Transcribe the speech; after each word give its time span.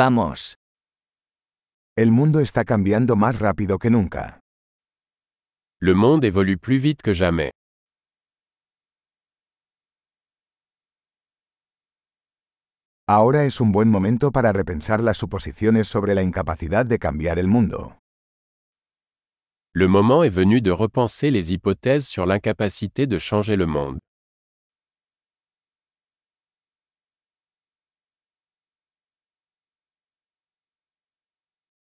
Vamos. 0.00 0.54
El 1.96 2.12
mundo 2.12 2.38
está 2.38 2.64
cambiando 2.64 3.16
más 3.16 3.40
rápido 3.40 3.80
que 3.80 3.90
nunca. 3.90 4.38
Le 5.80 5.92
monde 5.92 6.28
évolue 6.28 6.56
plus 6.56 6.80
vite 6.80 7.02
que 7.02 7.14
jamais. 7.14 7.50
Ahora 13.08 13.44
es 13.44 13.60
un 13.60 13.72
buen 13.72 13.90
momento 13.90 14.30
para 14.30 14.52
repensar 14.52 15.02
las 15.02 15.16
suposiciones 15.16 15.88
sobre 15.88 16.14
la 16.14 16.22
incapacidad 16.22 16.86
de 16.86 17.00
cambiar 17.00 17.40
el 17.40 17.48
mundo. 17.48 17.98
Le 19.74 19.88
moment 19.88 20.22
est 20.22 20.32
venu 20.32 20.60
de 20.60 20.70
repenser 20.70 21.32
les 21.32 21.52
hypothèses 21.52 22.06
sur 22.06 22.24
l'incapacité 22.24 23.08
de 23.08 23.18
changer 23.18 23.56
le 23.56 23.66
monde. 23.66 23.98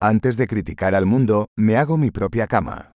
Antes 0.00 0.36
de 0.36 0.46
criticar 0.46 0.94
al 0.94 1.06
mundo, 1.06 1.48
me 1.56 1.76
hago 1.76 1.96
mi 1.96 2.12
propia 2.12 2.46
cama. 2.46 2.92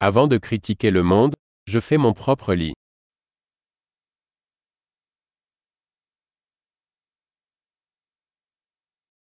Avant 0.00 0.28
de 0.28 0.38
critiquer 0.38 0.92
le 0.92 1.02
monde, 1.02 1.34
je 1.66 1.80
fais 1.80 1.98
mon 1.98 2.12
propre 2.14 2.54
lit. 2.54 2.74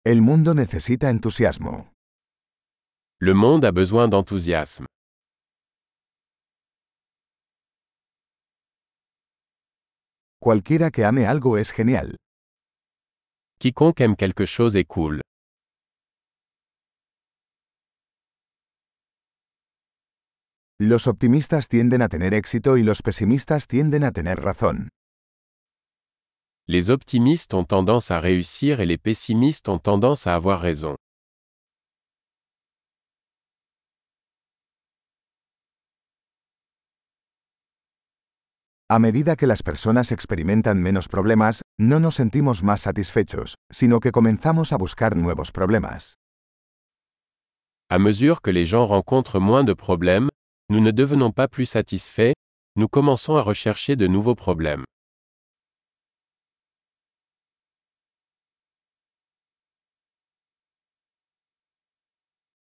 El 0.03 0.23
mundo 0.23 0.55
necesita 0.55 1.11
entusiasmo. 1.11 1.93
Le 3.21 3.35
monde 3.35 3.67
a 3.67 3.71
besoin 3.71 4.09
d'enthousiasme. 4.09 4.87
Cualquiera 10.41 10.91
que 10.91 11.05
ame 11.05 11.27
algo 11.27 11.59
es 11.59 11.71
genial. 11.71 12.17
Quiconque 13.59 14.01
aime 14.01 14.17
quelque 14.17 14.47
chose 14.47 14.75
est 14.77 14.87
cool. 14.89 15.21
Los 20.83 21.07
optimistas 21.07 21.69
tienden 21.69 22.01
a 22.01 22.09
tener 22.09 22.33
éxito 22.33 22.79
y 22.79 22.83
los 22.83 23.03
pesimistas 23.03 23.67
tienden 23.67 24.03
a 24.03 24.13
tener 24.13 24.41
razón. 24.41 24.89
Les 26.67 26.89
optimistes 26.89 27.53
ont 27.53 27.67
tendance 27.67 28.11
à 28.11 28.19
réussir 28.19 28.81
et 28.81 28.87
les 28.87 28.97
pessimistes 28.97 29.69
ont 29.69 29.79
tendance 29.79 30.27
à 30.27 30.35
avoir 30.35 30.63
raison. 30.63 30.97
A 38.89 38.99
medida 38.99 39.37
que 39.37 39.47
las 39.47 39.63
personas 39.63 40.13
experimentan 40.13 40.81
menos 40.81 41.09
problemas, 41.09 41.61
no 41.79 42.01
nos 42.01 42.15
sentimos 42.15 42.63
más 42.63 42.81
satisfechos, 42.81 43.57
sino 43.71 44.01
que 44.01 44.13
comenzamos 44.13 44.73
a 44.73 44.79
buscar 44.79 45.15
nuevos 45.15 45.53
problemas. 45.53 46.15
À 47.91 47.99
mesure 47.99 48.41
que 48.41 48.53
les 48.53 48.65
gens 48.65 48.87
rencontrent 48.87 49.41
moins 49.41 49.65
de 49.65 49.75
problèmes, 49.75 50.30
nous 50.71 50.79
ne 50.79 50.93
devenons 50.93 51.33
pas 51.33 51.49
plus 51.49 51.67
satisfaits, 51.67 52.33
nous 52.77 52.87
commençons 52.87 53.35
à 53.35 53.43
rechercher 53.43 53.97
de 53.97 54.07
nouveaux 54.07 54.37
problèmes. 54.37 54.85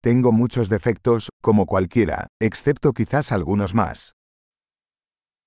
Tengo 0.01 0.31
muchos 0.31 0.69
defectos, 0.69 1.29
como 1.43 1.67
cualquiera, 1.67 2.29
excepto 2.41 2.93
quizás 2.93 3.33
algunos 3.33 3.75
más. 3.75 4.13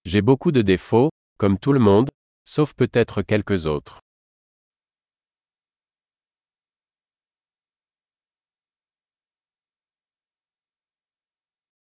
J'ai 0.04 0.22
beaucoup 0.22 0.52
de 0.52 0.62
défauts, 0.62 1.10
comme 1.38 1.58
tout 1.58 1.72
le 1.72 1.80
monde, 1.80 2.10
sauf 2.46 2.74
peut-être 2.74 3.22
quelques 3.22 3.66
autres. 3.66 4.02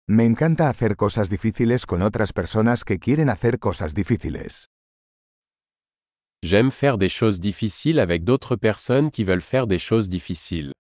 Me 0.09 0.23
encanta 0.25 0.69
hacer 0.69 0.95
cosas 0.95 1.29
difíciles 1.29 1.85
con 1.85 2.01
otras 2.01 2.31
personas 2.31 2.85
que 2.85 2.97
quieren 2.97 3.27
hacer 3.27 3.59
cosas 3.59 3.93
difíciles. 3.93 4.69
J'aime 6.41 6.71
faire 6.71 6.97
des 6.97 7.09
choses 7.09 7.41
difficiles 7.41 7.99
avec 7.99 8.23
d'autres 8.23 8.55
personnes 8.55 9.11
qui 9.11 9.25
veulent 9.25 9.41
faire 9.41 9.67
des 9.67 9.79
choses 9.79 10.07
difficiles. 10.07 10.71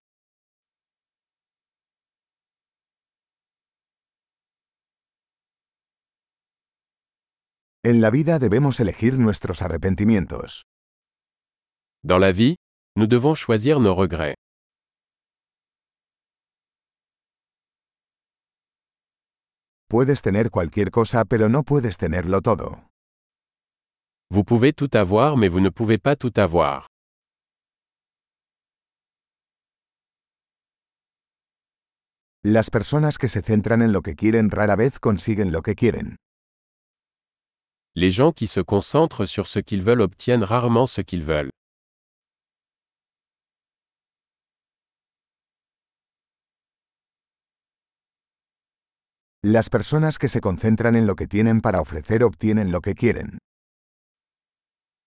En 7.83 7.99
la 7.99 8.09
vida 8.09 8.39
debemos 8.39 8.79
elegir 8.79 9.17
nuestros 9.17 9.61
arrepentimientos. 9.61 10.63
Dans 12.01 12.19
la 12.19 12.31
vie, 12.31 12.55
nous 12.95 13.07
devons 13.07 13.35
choisir 13.35 13.81
nos 13.81 13.93
regrets. 13.93 14.35
Puedes 19.89 20.21
tener 20.21 20.49
cualquier 20.51 20.91
cosa 20.91 21.23
pero 21.23 21.47
no 21.47 21.63
puedes 21.63 21.97
tenerlo 21.97 22.41
todo. 22.41 22.89
Vous 24.29 24.43
pouvez 24.43 24.73
tout 24.73 24.89
avoir 24.97 25.37
mais 25.37 25.47
vous 25.47 25.61
ne 25.61 25.69
pouvez 25.69 25.97
pas 25.97 26.17
tout 26.17 26.33
avoir. 26.35 26.87
Las 32.43 32.69
personas 32.69 33.17
que 33.17 33.29
se 33.29 33.41
centran 33.41 33.81
en 33.81 33.93
lo 33.93 34.01
que 34.01 34.15
quieren 34.15 34.51
rara 34.51 34.75
vez 34.75 34.99
consiguen 34.99 35.53
lo 35.53 35.61
que 35.61 35.73
quieren. 35.73 36.17
Les 37.95 38.11
gens 38.11 38.33
qui 38.33 38.47
se 38.47 38.59
concentrent 38.59 39.25
sur 39.25 39.47
ce 39.47 39.59
qu'ils 39.59 39.83
veulent 39.83 40.01
obtiennent 40.01 40.43
rarement 40.43 40.87
ce 40.87 41.01
qu'ils 41.01 41.23
veulent. 41.23 41.49
Las 49.49 49.69
personas 49.69 50.19
que 50.19 50.27
se 50.27 50.41
concentran 50.41 50.97
en 50.97 51.07
lo 51.07 51.15
que 51.15 51.25
tienen 51.25 51.61
para 51.61 51.79
ofrecer 51.79 52.21
obtienen 52.21 52.69
lo 52.69 52.81
que 52.81 52.95
quieren. 52.95 53.37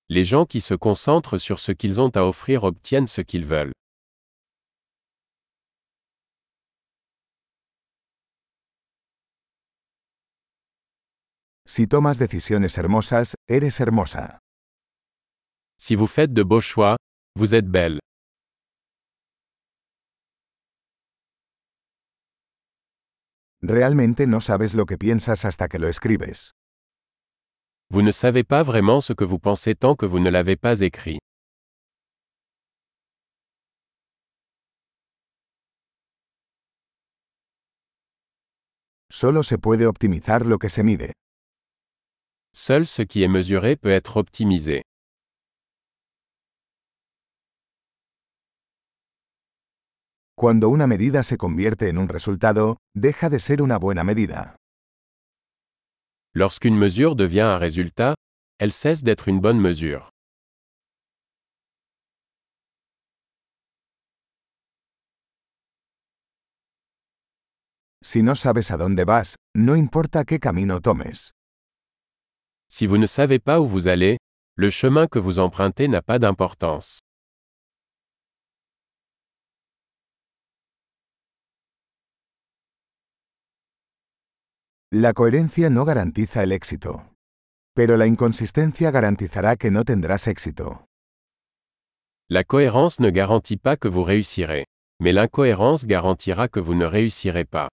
Les 0.09 0.25
gens 0.25 0.47
qui 0.47 0.63
se 0.63 0.73
concentrent 0.73 1.39
sur 1.39 1.59
ce 1.59 1.73
qu'ils 1.73 2.01
ont 2.01 2.17
à 2.17 2.23
offrir 2.23 2.65
obtiennent 2.65 3.07
ce 3.07 3.21
qu'ils 3.21 3.45
veulent. 3.45 3.73
Si 11.67 11.87
tomas 11.87 12.17
decisiones 12.17 12.79
hermosas, 12.79 13.35
eres 13.47 13.79
hermosa. 13.79 14.39
Si 15.79 15.95
vous 15.95 16.07
faites 16.07 16.33
de 16.33 16.43
beaux 16.43 16.63
choix, 16.63 16.97
vous 17.37 17.55
êtes 17.55 17.69
belle. 17.69 17.99
Realmente 23.63 24.27
no 24.27 24.41
sabes 24.41 24.73
lo 24.75 24.87
que 24.87 24.97
piensas 24.97 25.45
hasta 25.45 25.69
que 25.69 25.79
lo 25.79 25.89
escribes. 25.89 26.53
Vous 27.91 28.01
ne 28.01 28.11
savez 28.11 28.43
pas 28.43 28.63
vraiment 28.63 29.03
ce 29.03 29.13
que 29.13 29.25
vous 29.25 29.39
pensez 29.39 29.75
tant 29.75 29.97
que 29.97 30.07
vous 30.07 30.19
ne 30.19 30.31
l'avez 30.31 30.57
pas 30.57 30.81
écrit. 30.81 31.19
Solo 39.11 39.43
se 39.43 39.59
puede 39.59 39.87
optimizar 39.87 40.47
lo 40.47 40.59
que 40.59 40.71
se 40.71 40.83
mide. 40.83 41.13
Seul 42.55 42.87
ce 42.87 43.03
qui 43.03 43.23
est 43.23 43.29
mesuré 43.29 43.77
peut 43.77 43.91
être 43.91 44.17
optimisé. 44.17 44.85
Cuando 50.41 50.71
una 50.71 50.87
medida 50.87 51.23
se 51.23 51.37
convierte 51.37 51.91
en 51.91 51.99
un 51.99 52.09
resultado, 52.09 52.79
deja 52.95 53.29
de 53.29 53.41
ser 53.41 53.61
una 53.61 53.77
buena 53.79 54.05
medida. 54.05 54.57
Lorsqu'une 56.33 56.79
mesure 56.79 57.15
devient 57.15 57.43
un 57.43 57.59
résultat, 57.59 58.15
elle 58.59 58.73
cesse 58.73 59.03
d'être 59.03 59.29
une 59.29 59.43
bonne 59.43 59.61
mesure. 59.61 60.09
Si 68.03 68.23
no 68.23 68.35
sabes 68.35 68.71
a 68.71 68.79
dónde 68.79 69.05
vas, 69.05 69.35
no 69.55 69.77
importa 69.77 70.25
qué 70.25 70.39
camino 70.39 70.81
tomes. 70.81 71.33
Si 72.67 72.87
vous 72.87 72.97
ne 72.97 73.07
savez 73.07 73.41
pas 73.41 73.61
où 73.61 73.69
vous 73.69 73.89
allez, 73.89 74.17
le 74.57 74.71
chemin 74.71 75.07
que 75.07 75.19
vous 75.19 75.39
empruntez 75.39 75.87
n'a 75.87 76.01
pas 76.01 76.19
d'importance. 76.19 77.01
La 84.93 85.13
coherencia 85.13 85.71
no 85.71 85.85
garantiza 85.85 86.43
el 86.43 86.51
éxito. 86.51 87.15
Pero 87.77 87.97
la 87.97 88.09
inconsistencia 88.09 88.91
garantizará 88.91 89.55
que 89.55 89.71
no 89.71 89.85
tendrás 89.85 90.27
éxito. 90.27 90.85
La 92.29 92.43
cohérence 92.43 92.99
ne 92.99 93.11
garantit 93.11 93.57
pas 93.57 93.77
que 93.77 93.87
vous 93.87 94.03
réussirez. 94.03 94.67
Mais 95.01 95.13
l'incohérence 95.13 95.87
garantira 95.87 96.49
que 96.49 96.59
vous 96.59 96.75
ne 96.75 96.87
réussirez 96.87 97.45
pas. 97.45 97.69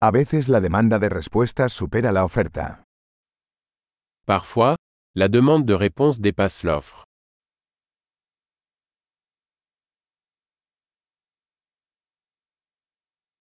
A 0.00 0.12
veces 0.12 0.46
la 0.46 0.60
demanda 0.60 1.00
de 1.00 1.08
respuestas 1.08 1.72
supera 1.72 2.12
la 2.12 2.24
oferta. 2.24 2.84
Parfois, 4.26 4.76
la 5.16 5.26
demande 5.26 5.66
de 5.66 5.74
réponse 5.74 6.20
dépasse 6.20 6.62
l'offre. 6.62 7.05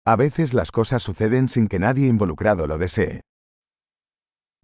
A 0.06 0.16
veces 0.16 0.54
las 0.54 0.70
cosas 0.70 1.02
suceden 1.02 1.48
sin 1.48 1.68
que 1.68 1.78
nadie 1.78 2.06
involucrado 2.06 2.66
lo 2.66 2.78
desee. 2.78 3.20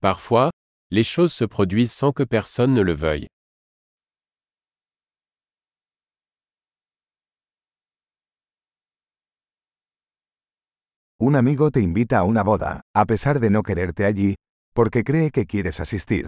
Parfois, 0.00 0.50
les 0.90 1.04
choses 1.04 1.32
se 1.34 1.44
produisent 1.44 1.92
sans 1.92 2.12
que 2.12 2.22
personne 2.24 2.72
ne 2.74 2.82
le 2.82 2.94
veuille. 2.94 3.28
Un 11.18 11.34
amigo 11.34 11.70
te 11.70 11.80
invita 11.80 12.18
a 12.18 12.24
una 12.24 12.42
boda, 12.42 12.80
a 12.94 13.04
pesar 13.06 13.40
de 13.40 13.50
no 13.50 13.62
quererte 13.62 14.04
allí, 14.04 14.34
porque 14.74 15.02
cree 15.02 15.30
que 15.30 15.46
quieres 15.46 15.80
asistir. 15.80 16.26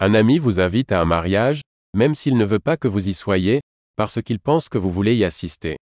Un 0.00 0.14
ami 0.14 0.38
vous 0.38 0.60
invite 0.60 0.92
à 0.92 1.00
un 1.00 1.04
mariage, 1.04 1.62
même 1.96 2.14
s'il 2.14 2.36
ne 2.36 2.44
veut 2.44 2.58
pas 2.60 2.76
que 2.76 2.88
vous 2.88 3.08
y 3.08 3.14
soyez, 3.14 3.60
parce 3.96 4.20
qu'il 4.22 4.40
pense 4.40 4.68
que 4.68 4.78
vous 4.78 4.90
voulez 4.90 5.14
y 5.14 5.24
assister. 5.24 5.76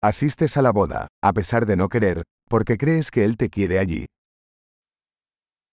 Asistes 0.00 0.56
a 0.56 0.62
la 0.62 0.70
boda, 0.70 1.08
a 1.24 1.32
pesar 1.32 1.66
de 1.66 1.74
no 1.74 1.88
querer, 1.88 2.22
porque 2.48 2.76
crees 2.76 3.10
que 3.10 3.24
él 3.24 3.36
te 3.36 3.48
quiere 3.50 3.80
allí. 3.80 4.06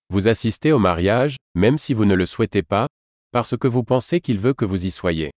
Vous 0.10 0.27
assistez 0.27 0.72
au 0.72 0.80
mariage, 0.80 1.38
même 1.56 1.77
si 1.77 1.94
vous 1.94 2.06
ne 2.06 2.16
le 2.16 2.25
souhaitez 2.25 2.63
pas, 2.63 2.88
parce 3.31 3.56
que 3.56 3.68
vous 3.68 3.83
pensez 3.83 4.22
qu'il 4.22 4.39
veut 4.39 4.56
que 4.56 4.66
vous 4.66 4.83
y 4.83 4.89
soyez. 4.89 5.30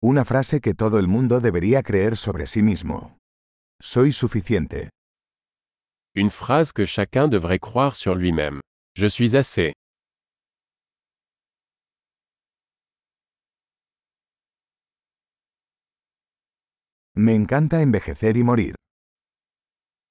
Una 0.00 0.24
frase 0.24 0.62
que 0.62 0.72
todo 0.72 0.98
el 0.98 1.06
mundo 1.06 1.40
debería 1.40 1.82
creer 1.82 2.16
sobre 2.16 2.46
sí 2.46 2.62
mismo. 2.62 3.18
Soy 3.82 4.12
suficiente. 4.12 4.88
Une 6.14 6.30
phrase 6.30 6.72
que 6.72 6.86
chacun 6.86 7.28
devrait 7.28 7.58
croire 7.58 7.94
sur 7.94 8.14
lui-même. 8.14 8.60
Je 8.96 9.06
suis 9.06 9.36
assez. 9.36 9.74
Me 17.24 17.34
encanta 17.34 17.80
envejecer 17.80 18.36
y 18.36 18.44
morir. 18.44 18.74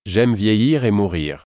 J'aime 0.03 0.33
vieillir 0.33 0.83
et 0.83 0.89
mourir. 0.89 1.43